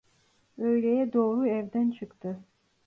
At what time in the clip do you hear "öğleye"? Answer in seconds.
0.57-1.13